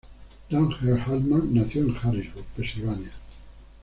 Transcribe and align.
Dan 0.49 0.75
Earl 0.81 0.97
Hartman 0.99 1.53
nació 1.53 1.83
en 1.83 1.95
Harrisburg, 1.95 2.45
Pennsylvania. 2.57 3.11